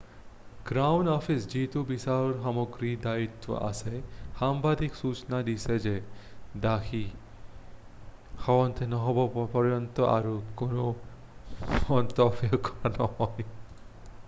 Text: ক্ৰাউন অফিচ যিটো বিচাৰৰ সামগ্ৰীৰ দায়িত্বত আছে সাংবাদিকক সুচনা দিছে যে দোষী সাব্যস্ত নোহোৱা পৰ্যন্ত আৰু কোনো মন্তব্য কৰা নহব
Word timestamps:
ক্ৰাউন 0.67 1.07
অফিচ 1.15 1.43
যিটো 1.49 1.81
বিচাৰৰ 1.89 2.29
সামগ্ৰীৰ 2.45 2.95
দায়িত্বত 3.01 3.57
আছে 3.67 3.99
সাংবাদিকক 4.39 4.95
সুচনা 5.01 5.41
দিছে 5.49 5.75
যে 5.83 5.93
দোষী 6.63 7.01
সাব্যস্ত 8.47 8.87
নোহোৱা 8.95 9.43
পৰ্যন্ত 9.57 10.07
আৰু 10.15 10.31
কোনো 10.63 10.87
মন্তব্য 11.91 12.61
কৰা 12.71 12.91
নহব 12.97 13.45